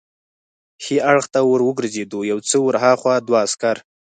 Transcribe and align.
ښي 0.83 0.97
اړخ 1.11 1.25
ته 1.33 1.39
ور 1.49 1.61
وګرځېدو، 1.67 2.19
یو 2.31 2.39
څه 2.47 2.55
ور 2.65 2.75
هاخوا 2.83 3.15
دوه 3.27 3.37
عسکر. 3.45 3.77